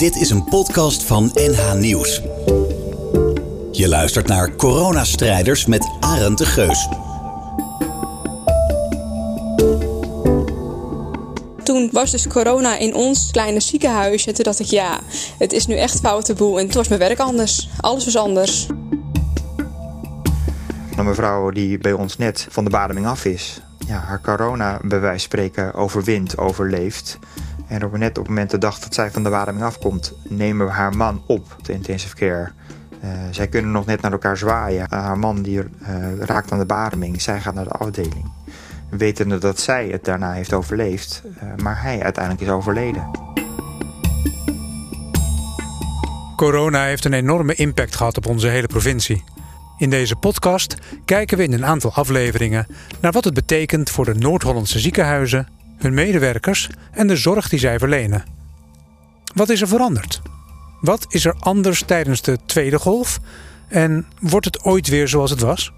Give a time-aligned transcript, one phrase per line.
[0.00, 2.22] Dit is een podcast van NH Nieuws.
[3.72, 6.88] Je luistert naar Coronastrijders met Arend de Geus.
[11.62, 14.26] Toen was dus corona in ons kleine ziekenhuis.
[14.26, 15.00] En toen dacht ik, ja,
[15.38, 16.58] het is nu echt foute boel.
[16.58, 17.68] En toen was mijn werk anders.
[17.80, 18.66] Alles was anders.
[20.96, 23.60] Een mevrouw die bij ons net van de bademing af is.
[23.86, 27.18] Ja, haar corona bij wijze van spreken overwint, overleeft.
[27.70, 30.72] En op net op het moment de dat zij van de bademing afkomt, nemen we
[30.72, 32.50] haar man op de intensive care.
[33.04, 34.86] Uh, zij kunnen nog net naar elkaar zwaaien.
[34.92, 35.64] Uh, haar man die, uh,
[36.18, 37.22] raakt aan de bademing.
[37.22, 38.32] Zij gaat naar de afdeling.
[38.88, 41.22] Wetende dat zij het daarna heeft overleefd,
[41.62, 43.10] maar hij uiteindelijk is overleden.
[46.36, 49.24] Corona heeft een enorme impact gehad op onze hele provincie.
[49.78, 52.66] In deze podcast kijken we in een aantal afleveringen
[53.00, 55.48] naar wat het betekent voor de Noord-Hollandse ziekenhuizen,
[55.80, 58.24] hun medewerkers en de zorg die zij verlenen.
[59.34, 60.22] Wat is er veranderd?
[60.80, 63.18] Wat is er anders tijdens de tweede golf?
[63.68, 65.72] En wordt het ooit weer zoals het was?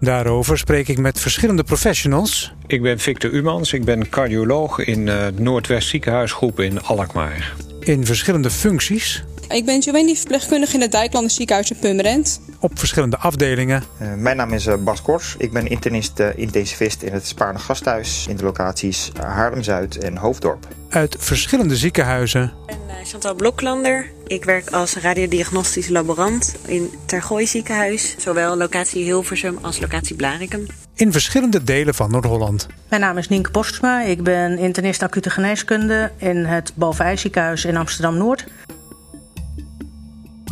[0.00, 2.52] Daarover spreek ik met verschillende professionals.
[2.66, 7.54] Ik ben Victor Umans, ik ben cardioloog in uh, Noordwest Ziekenhuisgroep in Alkmaar.
[7.80, 9.24] In verschillende functies.
[9.52, 12.40] Ik ben Joanny, verpleegkundige in het Dijklander ziekenhuis in Purmerend.
[12.60, 13.82] Op verschillende afdelingen.
[14.02, 15.34] Uh, mijn naam is uh, Bas Kors.
[15.38, 20.68] Ik ben internist uh, intensivist in het Spaarne Gasthuis in de locaties Haarlem-Zuid en Hoofddorp.
[20.88, 22.52] Uit verschillende ziekenhuizen.
[22.66, 24.10] Ik ben Chantal Bloklander.
[24.26, 28.14] Ik werk als radiodiagnostisch laborant in Tergooi ziekenhuis.
[28.18, 30.66] Zowel locatie Hilversum als locatie Blarikum.
[30.94, 32.66] In verschillende delen van Noord-Holland.
[32.88, 34.02] Mijn naam is Nienke Postma.
[34.02, 38.44] Ik ben internist acute geneeskunde in het Bovenij ziekenhuis in Amsterdam-Noord.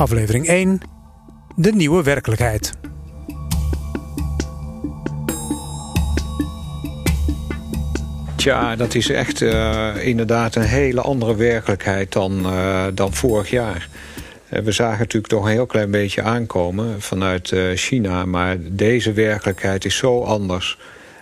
[0.01, 0.81] Aflevering 1.
[1.57, 2.73] De nieuwe werkelijkheid.
[8.37, 13.89] Tja, dat is echt uh, inderdaad een hele andere werkelijkheid dan, uh, dan vorig jaar.
[14.51, 18.25] Uh, we zagen natuurlijk toch een heel klein beetje aankomen vanuit China...
[18.25, 20.79] maar deze werkelijkheid is zo anders.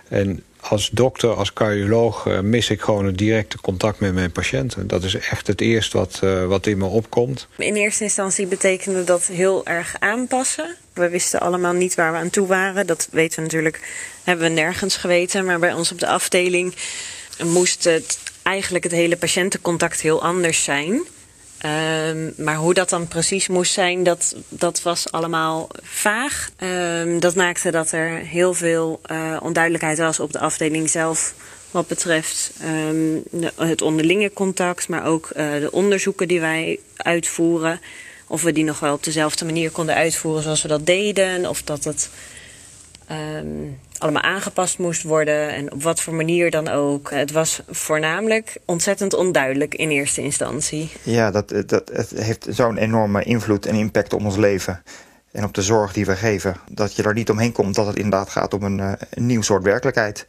[0.07, 4.87] En als dokter, als cardioloog, mis ik gewoon het directe contact met mijn patiënten.
[4.87, 7.47] Dat is echt het eerste wat, uh, wat in me opkomt.
[7.57, 10.75] In eerste instantie betekende dat heel erg aanpassen.
[10.93, 12.87] We wisten allemaal niet waar we aan toe waren.
[12.87, 13.79] Dat weten we natuurlijk,
[14.23, 15.45] hebben we nergens geweten.
[15.45, 16.75] Maar bij ons op de afdeling
[17.43, 21.01] moest het eigenlijk het hele patiëntencontact heel anders zijn.
[21.65, 26.49] Um, maar hoe dat dan precies moest zijn, dat, dat was allemaal vaag.
[26.63, 31.33] Um, dat maakte dat er heel veel uh, onduidelijkheid was op de afdeling zelf.
[31.71, 32.51] Wat betreft
[33.31, 37.81] de, het onderlinge contact, maar ook uh, de onderzoeken die wij uitvoeren.
[38.27, 41.49] Of we die nog wel op dezelfde manier konden uitvoeren zoals we dat deden.
[41.49, 42.09] Of dat het
[43.99, 47.11] allemaal aangepast moest worden en op wat voor manier dan ook.
[47.11, 50.91] Het was voornamelijk ontzettend onduidelijk in eerste instantie.
[51.03, 54.83] Ja, dat, dat, het heeft zo'n enorme invloed en impact op ons leven.
[55.31, 56.55] En op de zorg die we geven.
[56.71, 58.79] Dat je er niet omheen komt dat het inderdaad gaat om een,
[59.09, 60.25] een nieuw soort werkelijkheid.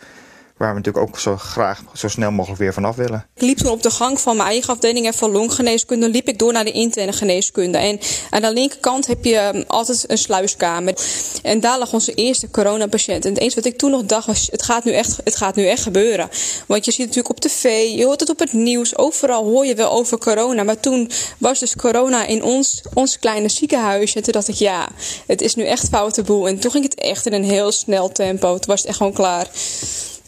[0.61, 3.27] Waar we natuurlijk ook zo graag zo snel mogelijk weer vanaf willen.
[3.35, 6.39] Ik liep toen op de gang van mijn eigen afdeling en van longgeneeskunde liep ik
[6.39, 7.79] door naar de interne geneeskunde.
[7.79, 8.01] En
[8.31, 10.95] aan de linkerkant heb je altijd een sluiskamer.
[11.43, 13.25] En daar lag onze eerste coronapatiënt.
[13.25, 15.55] En het enige wat ik toen nog dacht was, het gaat nu echt, het gaat
[15.57, 16.29] nu echt gebeuren.
[16.67, 18.97] Want je ziet het natuurlijk op tv, je hoort het op het nieuws.
[18.97, 20.63] Overal hoor je wel over corona.
[20.63, 24.15] Maar toen was dus corona in ons, ons kleine ziekenhuis.
[24.15, 24.89] En toen dacht ik, ja,
[25.27, 26.49] het is nu echt foute boel.
[26.49, 28.59] En toen ging het echt in een heel snel tempo.
[28.59, 29.49] Toen was het echt gewoon klaar.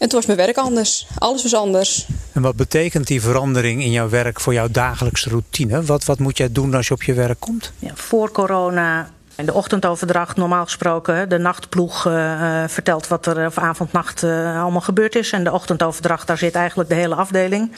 [0.03, 1.07] En toen was mijn werk anders.
[1.17, 2.07] Alles was anders.
[2.31, 5.83] En wat betekent die verandering in jouw werk voor jouw dagelijkse routine?
[5.83, 7.71] Wat, wat moet jij doen als je op je werk komt?
[7.79, 14.23] Ja, voor corona de ochtendoverdracht, normaal gesproken, de nachtploeg uh, vertelt wat er of avond-nacht
[14.23, 15.31] uh, allemaal gebeurd is.
[15.31, 17.71] En de ochtendoverdracht, daar zit eigenlijk de hele afdeling.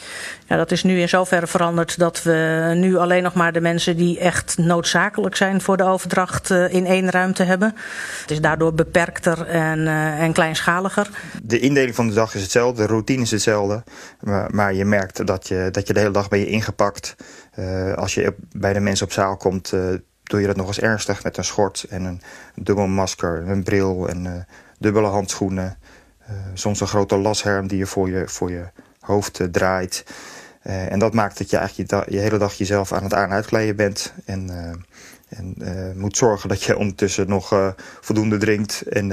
[0.48, 3.98] Ja, dat is nu in zoverre veranderd dat we nu alleen nog maar de mensen
[3.98, 7.76] die echt noodzakelijk zijn voor de overdracht in één ruimte hebben.
[8.22, 11.10] Het is daardoor beperkter en, en kleinschaliger.
[11.44, 13.84] De indeling van de dag is hetzelfde, de routine is hetzelfde.
[14.20, 17.16] Maar, maar je merkt dat je, dat je de hele dag ben je ingepakt.
[17.96, 19.74] als je bij de mensen op zaal komt
[20.26, 22.22] doe je dat nog eens ernstig met een schort en een
[22.56, 24.34] dubbel masker, een bril en uh,
[24.80, 25.78] dubbele handschoenen.
[26.30, 28.64] Uh, soms een grote lasherm die je voor je, voor je
[29.00, 30.04] hoofd uh, draait.
[30.62, 33.32] en dat maakt dat je eigenlijk je, je, hele dag jezelf aan het aan- en
[33.32, 34.14] uitkleden bent.
[34.26, 34.50] En,
[35.30, 35.56] en
[35.98, 39.12] moet zorgen dat je ondertussen nog voldoende drinkt en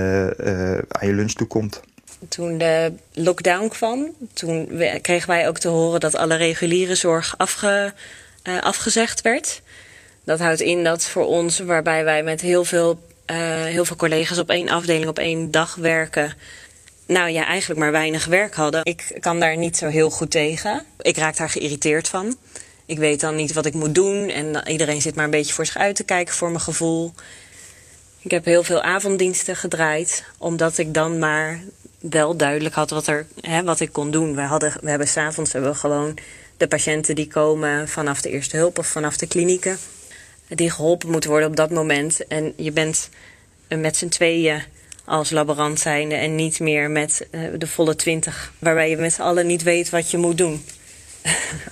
[0.89, 1.81] aan je lunch toekomt.
[2.29, 4.69] Toen de lockdown kwam, toen
[5.01, 7.93] kregen wij ook te horen dat alle reguliere zorg afge,
[8.43, 9.63] afgezegd werd.
[10.25, 14.39] Dat houdt in dat voor ons, waarbij wij met heel veel, uh, heel veel collega's
[14.39, 16.37] op één afdeling op één dag werken.
[17.07, 18.85] Nou ja, eigenlijk maar weinig werk hadden.
[18.85, 20.85] Ik kan daar niet zo heel goed tegen.
[21.01, 22.37] Ik raak daar geïrriteerd van.
[22.87, 25.67] Ik weet dan niet wat ik moet doen en iedereen zit maar een beetje voor
[25.67, 27.13] zich uit te kijken voor mijn gevoel.
[28.21, 31.61] Ik heb heel veel avonddiensten gedraaid, omdat ik dan maar
[32.01, 34.35] wel duidelijk had wat, er, hè, wat ik kon doen.
[34.35, 36.19] We, hadden, we hebben s'avonds gewoon
[36.57, 39.79] de patiënten die komen vanaf de eerste hulp of vanaf de klinieken.
[40.55, 42.27] Die geholpen moeten worden op dat moment.
[42.27, 43.09] En je bent
[43.69, 44.63] met z'n tweeën
[45.05, 49.23] als laborant zijnde en niet meer met eh, de volle twintig, waarbij je met z'n
[49.23, 50.65] allen niet weet wat je moet doen.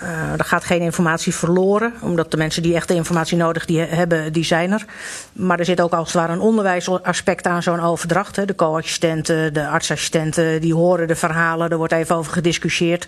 [0.03, 3.81] Uh, er gaat geen informatie verloren, omdat de mensen die echt de informatie nodig die
[3.81, 4.85] hebben, die zijn er.
[5.33, 8.37] Maar er zit ook als het ware een onderwijsaspect aan zo'n overdracht.
[8.37, 8.45] Hè.
[8.45, 13.07] De co-assistenten, de artsassistenten, die horen de verhalen, er wordt even over gediscussieerd.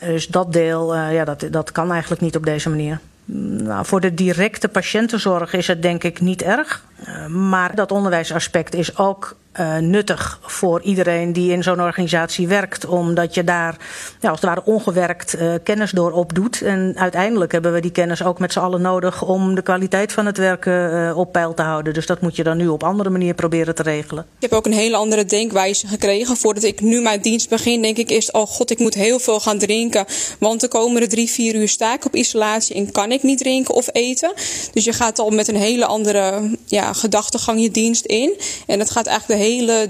[0.00, 3.00] Dus dat deel, ja, dat, dat kan eigenlijk niet op deze manier.
[3.26, 6.84] Nou, voor de directe patiëntenzorg is het denk ik niet erg.
[7.08, 12.86] Uh, maar dat onderwijsaspect is ook uh, nuttig voor iedereen die in zo'n organisatie werkt.
[12.86, 13.76] Omdat je daar
[14.20, 16.62] ja, als het ware ongewerkt uh, kennis door opdoet.
[16.62, 20.26] En uiteindelijk hebben we die kennis ook met z'n allen nodig om de kwaliteit van
[20.26, 21.94] het werken uh, op peil te houden.
[21.94, 24.26] Dus dat moet je dan nu op andere manier proberen te regelen.
[24.36, 26.36] Ik heb ook een hele andere denkwijze gekregen.
[26.36, 29.40] Voordat ik nu mijn dienst begin, denk ik eerst: oh god, ik moet heel veel
[29.40, 30.04] gaan drinken.
[30.38, 33.74] Want de komende drie, vier uur sta ik op isolatie en kan ik niet drinken
[33.74, 34.32] of eten.
[34.72, 38.34] Dus je gaat al met een hele andere ja, gedachtegang je dienst in.
[38.66, 39.43] En dat gaat eigenlijk de hele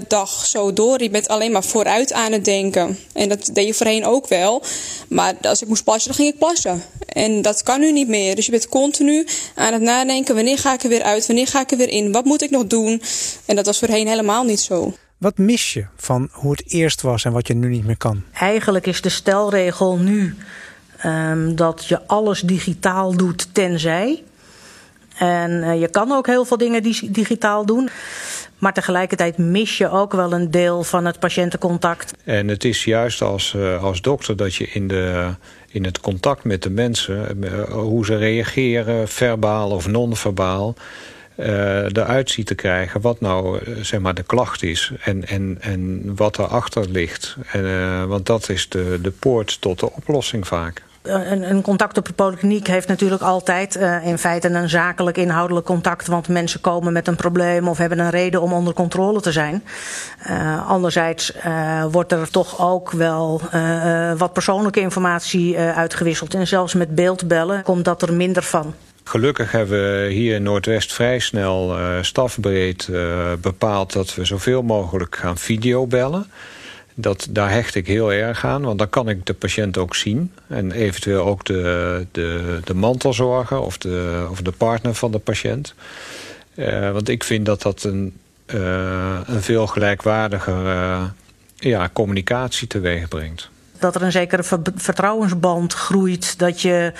[0.07, 1.03] dag zo door.
[1.03, 2.97] Je bent alleen maar vooruit aan het denken.
[3.13, 4.63] En dat deed je voorheen ook wel.
[5.09, 6.83] Maar als ik moest plassen, dan ging ik plassen.
[7.07, 8.35] En dat kan nu niet meer.
[8.35, 11.27] Dus je bent continu aan het nadenken: wanneer ga ik er weer uit?
[11.27, 12.11] Wanneer ga ik er weer in?
[12.11, 13.01] Wat moet ik nog doen?
[13.45, 14.93] En dat was voorheen helemaal niet zo.
[15.17, 18.23] Wat mis je van hoe het eerst was en wat je nu niet meer kan?
[18.33, 20.35] Eigenlijk is de stelregel nu
[21.05, 24.23] um, dat je alles digitaal doet, tenzij.
[25.17, 27.89] En uh, je kan ook heel veel dingen digitaal doen.
[28.57, 32.13] Maar tegelijkertijd mis je ook wel een deel van het patiëntencontact.
[32.23, 35.29] En het is juist als, uh, als dokter dat je in, de,
[35.69, 37.43] in het contact met de mensen...
[37.43, 40.75] Uh, hoe ze reageren, verbaal of non-verbaal...
[41.39, 46.01] Uh, eruit ziet te krijgen wat nou zeg maar de klacht is en, en, en
[46.15, 47.37] wat erachter ligt.
[47.51, 52.05] En, want dat is de, de poort tot de oplossing vaak een, een, contact op
[52.05, 56.07] de polykliniek heeft natuurlijk altijd uh, in feite een zakelijk inhoudelijk contact.
[56.07, 59.63] Want mensen komen met een probleem of hebben een reden om onder controle te zijn.
[60.29, 63.41] Uh, anderzijds uh, wordt er toch ook wel
[64.17, 66.33] wat persoonlijke informatie uitgewisseld.
[66.33, 68.73] En zelfs met beeldbellen komt dat er minder van.
[69.03, 72.89] Gelukkig hebben we hier in Noordwest vrij snel stafbreed
[73.41, 76.25] bepaald dat we zoveel mogelijk gaan videobellen.
[76.97, 80.31] Dat, daar hecht ik heel erg aan, want dan kan ik de patiënt ook zien.
[80.47, 85.73] En eventueel ook de, de, de mantelzorger of de, of de partner van de patiënt.
[86.55, 88.13] Uh, want ik vind dat dat een,
[88.53, 91.03] uh, een veel gelijkwaardiger uh,
[91.55, 93.49] ja, communicatie teweeg brengt.
[93.79, 94.43] Dat er een zekere
[94.75, 96.39] vertrouwensband groeit.
[96.39, 96.93] Dat je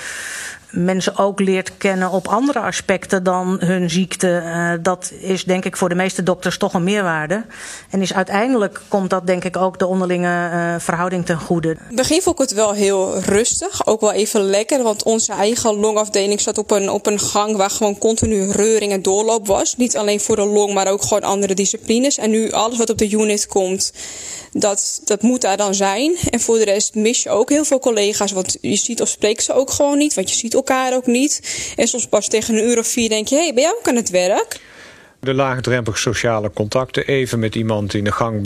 [0.75, 4.43] mensen ook leert kennen op andere aspecten dan hun ziekte.
[4.45, 7.45] Uh, dat is denk ik voor de meeste dokters toch een meerwaarde.
[7.89, 11.69] En is uiteindelijk komt dat denk ik ook de onderlinge uh, verhouding ten goede.
[11.69, 13.87] In het begin vond ik het wel heel rustig.
[13.87, 14.83] Ook wel even lekker.
[14.83, 19.01] Want onze eigen longafdeling zat op een, op een gang waar gewoon continu reuring en
[19.01, 19.75] doorloop was.
[19.75, 22.17] Niet alleen voor de long, maar ook gewoon andere disciplines.
[22.17, 23.91] En nu alles wat op de unit komt
[24.51, 26.17] dat, dat moet daar dan zijn.
[26.29, 28.31] En voor de rest mis je ook heel veel collega's.
[28.31, 30.13] Want je ziet of spreekt ze ook gewoon niet.
[30.13, 30.55] Want je ziet
[30.93, 31.73] ook niet.
[31.75, 33.35] En soms pas tegen een uur of vier denk je...
[33.35, 34.59] hé, hey, ben jij ook aan het werk?
[35.19, 37.07] De laagdrempelige sociale contacten.
[37.07, 38.41] Even met iemand in de gang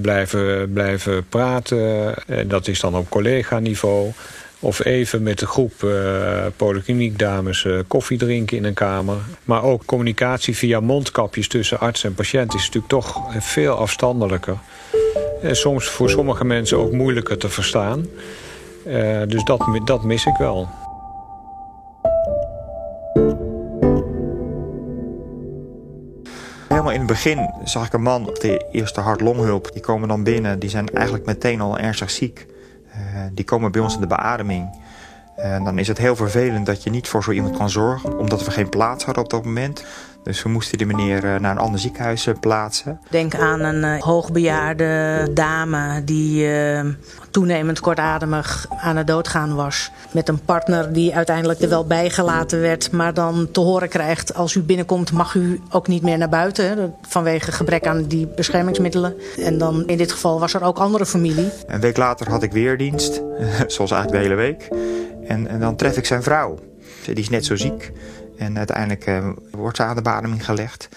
[0.00, 2.14] blijven, blijven praten.
[2.26, 4.12] En dat is dan op collega-niveau.
[4.60, 9.16] Of even met de groep uh, polykliniekdames uh, koffie drinken in een kamer.
[9.44, 12.54] Maar ook communicatie via mondkapjes tussen arts en patiënt...
[12.54, 14.56] is natuurlijk toch veel afstandelijker.
[15.42, 18.06] En soms voor sommige mensen ook moeilijker te verstaan.
[19.26, 20.68] Dus dat, dat mis ik wel.
[26.96, 29.72] In het begin zag ik een man op de eerste hart-longhulp.
[29.72, 32.46] Die komen dan binnen, die zijn eigenlijk meteen al ernstig ziek.
[32.88, 32.94] Uh,
[33.32, 34.68] die komen bij ons in de beademing.
[35.36, 38.18] En dan is het heel vervelend dat je niet voor zo iemand kan zorgen...
[38.18, 39.84] omdat we geen plaats hadden op dat moment.
[40.26, 43.00] Dus we moesten die meneer eh, naar een ander ziekenhuis eh, plaatsen.
[43.10, 46.48] Denk aan een uh, hoogbejaarde dame die
[47.30, 49.90] toenemend kortademig aan het doodgaan was.
[50.12, 54.54] Met een partner die uiteindelijk er wel bijgelaten werd, maar dan te horen krijgt: als
[54.54, 56.94] u binnenkomt, mag u ook niet meer naar buiten.
[57.02, 59.14] Vanwege gebrek aan die beschermingsmiddelen.
[59.38, 61.50] En dan in dit geval was er ook andere familie.
[61.66, 63.22] Een week later had ik weer dienst,
[63.66, 64.68] zoals eigenlijk de hele week.
[65.28, 66.58] En, en dan tref ik zijn vrouw.
[67.04, 67.92] Die is net zo ziek.
[68.38, 70.88] En uiteindelijk uh, wordt ze aan de bademing gelegd.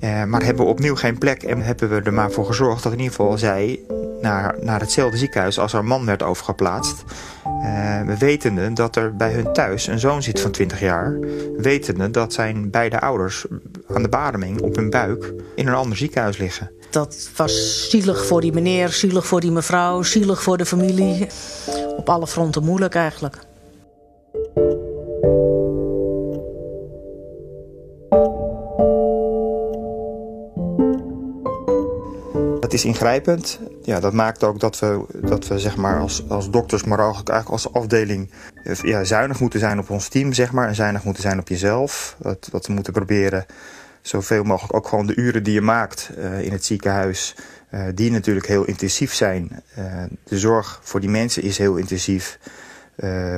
[0.00, 2.92] Uh, maar hebben we opnieuw geen plek en hebben we er maar voor gezorgd dat
[2.92, 3.80] in ieder geval zij
[4.20, 7.04] naar, naar hetzelfde ziekenhuis als haar man werd overgeplaatst.
[7.46, 11.18] Uh, we wetende dat er bij hun thuis een zoon zit van 20 jaar.
[11.56, 13.46] Wetende dat zijn beide ouders
[13.88, 16.70] aan de bademing op hun buik in een ander ziekenhuis liggen.
[16.90, 21.26] Dat was zielig voor die meneer, zielig voor die mevrouw, zielig voor de familie.
[21.96, 23.36] Op alle fronten moeilijk eigenlijk.
[32.68, 33.60] Dat is ingrijpend.
[33.82, 37.14] Ja, dat maakt ook dat we, dat we zeg maar als, als dokters, maar ook
[37.14, 38.30] eigenlijk als afdeling
[38.82, 42.16] ja, zuinig moeten zijn op ons team, zeg maar, en zuinig moeten zijn op jezelf.
[42.18, 43.46] Dat, dat we moeten proberen
[44.02, 47.34] zoveel mogelijk ook gewoon de uren die je maakt uh, in het ziekenhuis,
[47.70, 49.62] uh, die natuurlijk heel intensief zijn.
[50.24, 52.38] De zorg voor die mensen is heel intensief.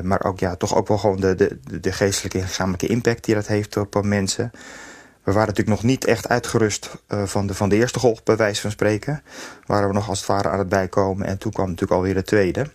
[0.02, 3.34] maar ook ja, toch ook wel gewoon de, de, de geestelijke en lichamelijke impact die
[3.34, 4.50] dat heeft op mensen.
[5.22, 8.36] We waren natuurlijk nog niet echt uitgerust uh, van, de, van de eerste golf, bij
[8.36, 9.22] wijze van spreken.
[9.66, 11.26] Waren we nog als het ware aan het bijkomen.
[11.26, 12.66] En toen kwam natuurlijk alweer de tweede.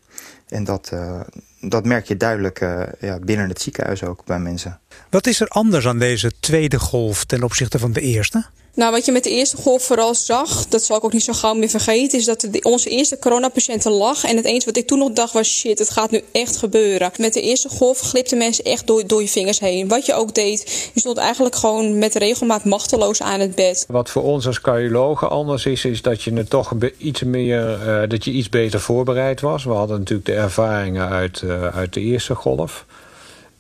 [0.48, 1.20] En dat, uh,
[1.62, 4.80] dat merk je duidelijk uh, ja, binnen het ziekenhuis ook bij mensen.
[5.16, 8.46] Wat is er anders aan deze tweede golf ten opzichte van de eerste?
[8.74, 11.34] Nou, wat je met de eerste golf vooral zag, dat zal ik ook niet zo
[11.34, 14.24] gauw meer vergeten, is dat onze eerste coronapatiënten lag.
[14.24, 17.12] En het eens wat ik toen nog dacht was, shit, het gaat nu echt gebeuren.
[17.18, 19.88] Met de eerste golf glipten mensen echt door, door je vingers heen.
[19.88, 23.86] Wat je ook deed, je stond eigenlijk gewoon met regelmaat machteloos aan het bed.
[23.88, 28.10] Wat voor ons als cardiologen anders is, is dat je het toch iets meer, uh,
[28.10, 29.64] dat je iets beter voorbereid was.
[29.64, 32.86] We hadden natuurlijk de ervaringen uit, uh, uit de eerste golf.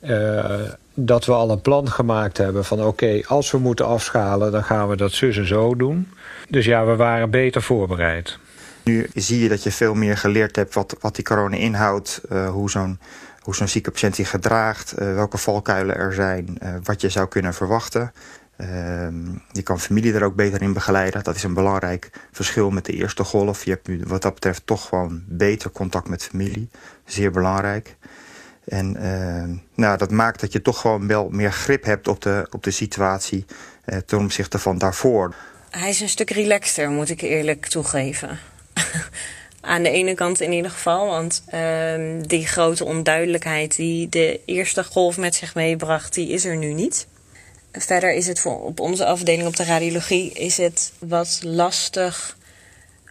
[0.03, 0.45] Uh,
[0.95, 4.89] dat we al een plan gemaakt hebben van oké, als we moeten afschalen, dan gaan
[4.89, 6.09] we dat zus en zo doen.
[6.49, 8.37] Dus ja, we waren beter voorbereid.
[8.83, 12.49] Nu zie je dat je veel meer geleerd hebt wat, wat die corona inhoudt, uh,
[12.49, 12.99] hoe zo'n
[13.39, 17.27] hoe zo'n zieke patiënt zich gedraagt, uh, welke valkuilen er zijn, uh, wat je zou
[17.27, 18.11] kunnen verwachten.
[19.51, 21.23] je kan familie er ook beter in begeleiden.
[21.23, 23.63] Dat is een belangrijk verschil met de eerste golf.
[23.63, 26.69] Je hebt nu wat dat betreft toch gewoon beter contact met familie.
[27.05, 27.95] Zeer belangrijk.
[28.65, 32.47] En uh, nou, dat maakt dat je toch gewoon wel meer grip hebt op de,
[32.51, 33.45] op de situatie
[33.85, 35.35] uh, ten opzichte van daarvoor.
[35.69, 38.39] Hij is een stuk relaxter, moet ik eerlijk toegeven.
[39.61, 44.83] Aan de ene kant in ieder geval, want uh, die grote onduidelijkheid die de eerste
[44.83, 47.07] golf met zich meebracht, die is er nu niet.
[47.71, 52.37] Verder is het voor, op onze afdeling op de radiologie is het wat lastig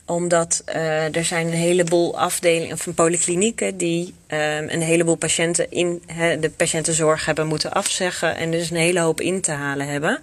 [0.06, 6.02] omdat uh, er zijn een heleboel afdelingen of polyklinieken die uh, een heleboel patiënten in
[6.40, 10.23] de patiëntenzorg hebben moeten afzeggen en dus een hele hoop in te halen hebben.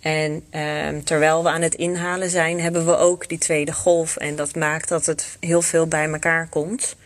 [0.00, 4.16] En uh, terwijl we aan het inhalen zijn, hebben we ook die tweede golf.
[4.16, 6.96] En dat maakt dat het heel veel bij elkaar komt.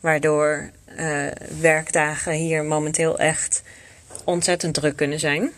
[0.00, 1.26] Waardoor uh,
[1.60, 3.62] werkdagen hier momenteel echt
[4.24, 5.50] ontzettend druk kunnen zijn.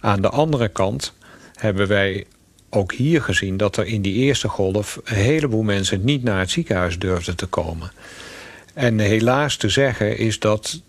[0.00, 1.14] Aan de andere kant
[1.54, 2.26] hebben wij
[2.74, 5.00] ook hier gezien dat er in die eerste golf...
[5.04, 7.92] een heleboel mensen niet naar het ziekenhuis durfden te komen.
[8.74, 10.80] En helaas te zeggen is dat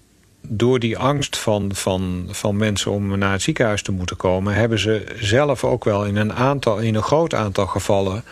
[0.47, 4.53] door die angst van, van, van mensen om naar het ziekenhuis te moeten komen...
[4.53, 8.23] hebben ze zelf ook wel in een, aantal, in een groot aantal gevallen...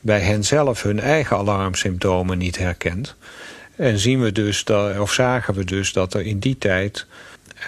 [0.00, 3.14] bij hen zelf hun eigen alarmsymptomen niet herkend.
[3.76, 7.06] En zien we dus dat, of zagen we dus dat er in die tijd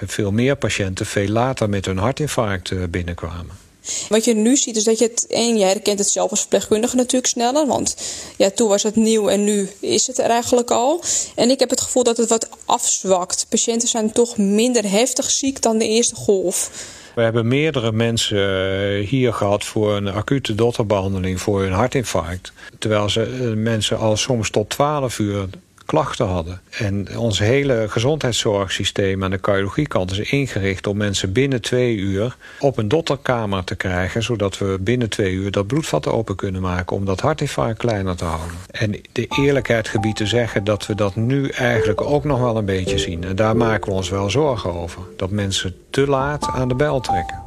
[0.04, 1.06] veel meer patiënten...
[1.06, 3.65] veel later met een hartinfarct eh, binnenkwamen.
[4.09, 6.97] Wat je nu ziet is dat je het, en jij herkent het zelf als verpleegkundige
[6.97, 7.97] natuurlijk sneller, want
[8.37, 11.02] ja, toen was het nieuw en nu is het er eigenlijk al.
[11.35, 13.47] En ik heb het gevoel dat het wat afzwakt.
[13.49, 16.71] Patiënten zijn toch minder heftig ziek dan de eerste golf.
[17.14, 22.52] We hebben meerdere mensen eh, hier gehad voor een acute dotterbehandeling voor hun hartinfarct.
[22.78, 25.49] Terwijl ze eh, mensen al soms tot 12 uur
[25.87, 26.61] klachten hadden.
[26.71, 32.78] En ons hele gezondheidszorgsysteem aan de cardiologiekant is ingericht om mensen binnen twee uur op
[32.78, 37.05] een dotterkamer te krijgen, zodat we binnen twee uur dat bloedvat open kunnen maken om
[37.05, 38.57] dat hartinfarct kleiner te houden.
[38.71, 42.64] En de eerlijkheid gebied te zeggen dat we dat nu eigenlijk ook nog wel een
[42.64, 43.25] beetje zien.
[43.25, 45.02] En daar maken we ons wel zorgen over.
[45.16, 47.46] Dat mensen te laat aan de bel trekken.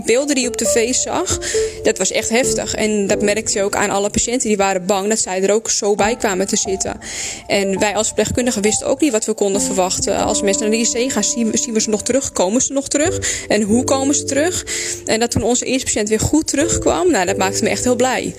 [0.00, 1.38] Die beelden die je op tv zag,
[1.82, 2.74] dat was echt heftig.
[2.74, 4.48] En dat merkte je ook aan alle patiënten.
[4.48, 6.98] Die waren bang dat zij er ook zo bij kwamen te zitten.
[7.46, 10.16] En wij als verpleegkundigen wisten ook niet wat we konden verwachten.
[10.16, 12.32] Als mensen naar de IC gaan, zien, we ze nog terug.
[12.32, 13.44] Komen ze nog terug?
[13.48, 14.64] En hoe komen ze terug?
[15.06, 17.96] En dat toen onze eerste patiënt weer goed terugkwam, nou, dat maakte me echt heel
[17.96, 18.34] blij.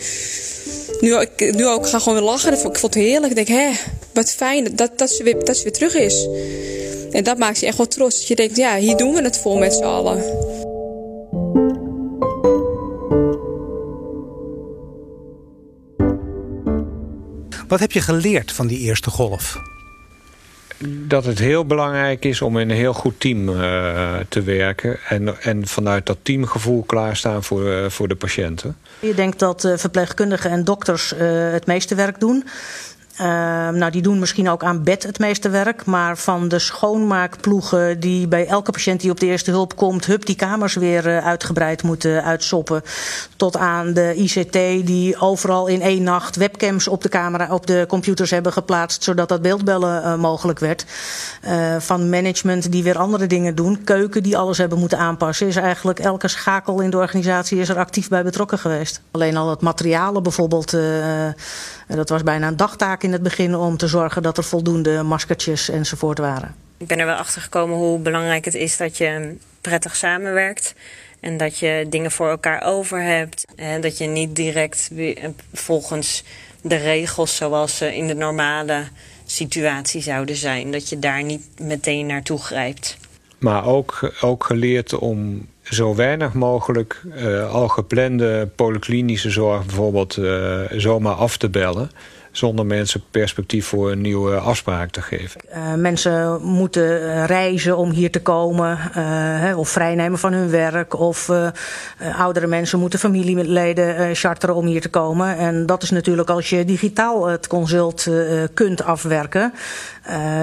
[0.99, 2.53] Nu, ik, nu ook ga gewoon weer lachen.
[2.53, 3.37] Ik vond het heerlijk.
[3.37, 3.69] Ik denk, hé,
[4.13, 6.27] wat fijn dat, dat, ze weer, dat ze weer terug is.
[7.11, 8.17] En dat maakt je echt wel trots.
[8.17, 10.23] Dat je denkt, ja, hier doen we het voor met z'n allen.
[17.71, 19.61] Wat heb je geleerd van die eerste golf?
[21.07, 24.99] dat het heel belangrijk is om in een heel goed team uh, te werken.
[25.09, 28.77] En, en vanuit dat teamgevoel klaarstaan voor, uh, voor de patiënten.
[28.99, 31.13] Je denkt dat uh, verpleegkundigen en dokters
[31.51, 32.43] het meeste werk doen.
[33.19, 33.27] Uh,
[33.69, 35.85] nou, die doen misschien ook aan bed het meeste werk.
[35.85, 40.25] Maar van de schoonmaakploegen die bij elke patiënt die op de eerste hulp komt, hup,
[40.25, 42.81] die kamers weer uh, uitgebreid moeten uitsoppen.
[43.35, 47.85] Tot aan de ICT die overal in één nacht webcams op de camera, op de
[47.87, 50.85] computers hebben geplaatst, zodat dat beeldbellen uh, mogelijk werd.
[51.79, 53.83] van management die weer andere dingen doen.
[53.83, 55.47] Keuken die alles hebben moeten aanpassen.
[55.47, 59.01] Is eigenlijk elke schakel in de organisatie is er actief bij betrokken geweest.
[59.11, 60.71] Alleen al het materialen bijvoorbeeld.
[61.87, 65.69] dat was bijna een dagtaak in het begin om te zorgen dat er voldoende maskertjes
[65.69, 66.55] enzovoort waren.
[66.77, 70.75] Ik ben er wel achter gekomen hoe belangrijk het is dat je prettig samenwerkt.
[71.19, 73.45] En dat je dingen voor elkaar over hebt.
[73.55, 74.89] En dat je niet direct
[75.53, 76.23] volgens
[76.61, 78.83] de regels zoals ze in de normale
[79.25, 80.71] situatie zouden zijn.
[80.71, 82.97] Dat je daar niet meteen naartoe grijpt.
[83.37, 90.59] Maar ook, ook geleerd om zo weinig mogelijk uh, al geplande polyklinische zorg bijvoorbeeld uh,
[90.69, 91.91] zomaar af te bellen
[92.31, 95.41] zonder mensen perspectief voor een nieuwe afspraak te geven.
[95.49, 98.93] Uh, mensen moeten reizen om hier te komen, uh,
[99.39, 100.99] hè, of vrijnemen van hun werk.
[100.99, 101.49] Of uh,
[102.19, 105.37] oudere mensen moeten familieleden charteren om hier te komen.
[105.37, 108.07] En dat is natuurlijk als je digitaal het consult
[108.53, 109.53] kunt afwerken,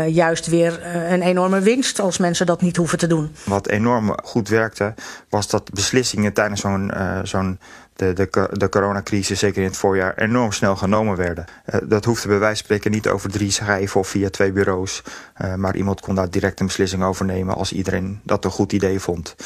[0.08, 0.80] juist weer
[1.10, 3.30] een enorme winst als mensen dat niet hoeven te doen.
[3.44, 4.94] Wat enorm goed werkte,
[5.28, 6.92] was dat beslissingen tijdens zo'n
[7.22, 7.58] zo'n
[7.98, 11.44] de, de, de coronacrisis, zeker in het voorjaar, enorm snel genomen werden.
[11.74, 15.02] Uh, dat hoefde bij wijze van spreken niet over drie schrijven of via twee bureaus.
[15.42, 18.72] Uh, maar iemand kon daar direct een beslissing over nemen als iedereen dat een goed
[18.72, 19.36] idee vond.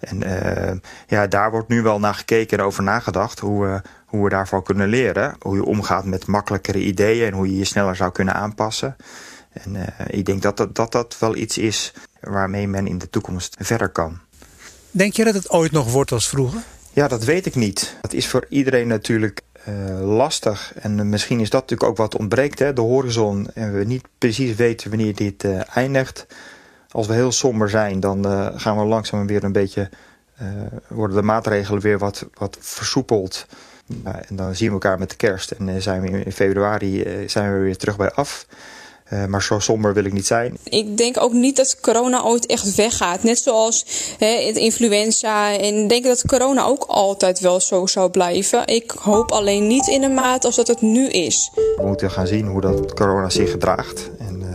[0.00, 0.72] En uh,
[1.06, 4.88] ja, daar wordt nu wel naar gekeken en over nagedacht hoe hoe we daarvoor kunnen
[4.88, 5.36] leren.
[5.40, 8.96] Hoe je omgaat met makkelijkere ideeën en hoe je je sneller zou kunnen aanpassen.
[9.52, 13.56] En ik denk dat dat, dat dat wel iets is waarmee men in de toekomst
[13.58, 14.18] verder kan.
[14.90, 16.62] Denk je dat het ooit nog wordt als vroeger?
[16.94, 17.96] Ja, dat weet ik niet.
[18.00, 20.72] Dat is voor iedereen natuurlijk uh, lastig.
[20.74, 22.72] En misschien is dat natuurlijk ook wat ontbreekt, hè?
[22.72, 23.50] de horizon.
[23.54, 26.26] En we niet precies weten wanneer dit uh, eindigt.
[26.90, 28.24] Als we heel somber zijn, dan
[28.56, 29.90] gaan we langzaam weer een beetje...
[30.88, 33.46] worden de maatregelen weer wat, wat versoepeld.
[34.04, 35.50] en dan zien we elkaar met de kerst.
[35.50, 38.46] En zijn we in februari zijn we weer terug bij af.
[39.12, 40.56] Uh, maar zo somber wil ik niet zijn.
[40.64, 43.22] Ik denk ook niet dat corona ooit echt weggaat.
[43.22, 43.86] Net zoals
[44.18, 45.58] hè, het influenza.
[45.58, 48.66] En ik denk dat corona ook altijd wel zo zou blijven.
[48.66, 51.50] Ik hoop alleen niet in de maat als dat het nu is.
[51.54, 54.10] We moeten gaan zien hoe dat corona zich gedraagt.
[54.18, 54.48] En uh,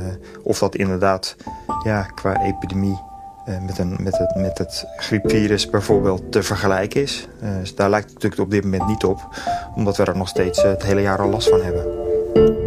[0.44, 1.36] of dat inderdaad
[1.84, 3.00] ja, qua epidemie
[3.48, 7.28] uh, met, een, met, het, met het griepvirus bijvoorbeeld te vergelijken is.
[7.60, 9.28] Dus daar lijkt het natuurlijk op dit moment niet op.
[9.76, 12.67] Omdat we er nog steeds het hele jaar al last van hebben.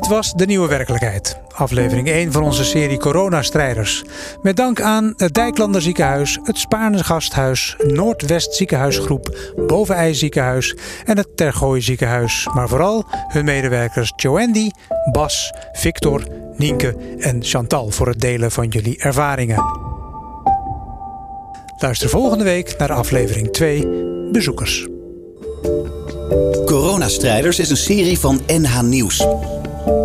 [0.00, 4.04] Dit was De Nieuwe Werkelijkheid, aflevering 1 van onze serie Coronastrijders.
[4.42, 11.36] Met dank aan het Dijklander Ziekenhuis, het Spaarne Gasthuis, Noordwest Ziekenhuisgroep, Bovenij Ziekenhuis en het
[11.36, 12.48] Tergooi Ziekenhuis.
[12.54, 14.70] Maar vooral hun medewerkers Joandy,
[15.12, 16.22] Bas, Victor,
[16.56, 19.64] Nienke en Chantal voor het delen van jullie ervaringen.
[21.78, 23.86] Luister volgende week naar aflevering 2
[24.32, 24.86] Bezoekers.
[26.64, 29.26] Coronastrijders is een serie van NH Nieuws.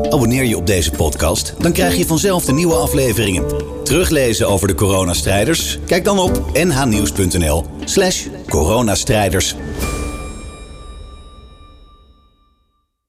[0.09, 3.43] Abonneer je op deze podcast, dan krijg je vanzelf de nieuwe afleveringen.
[3.83, 5.79] Teruglezen over de coronastrijders?
[5.85, 9.55] Kijk dan op nhnieuws.nl slash coronastrijders.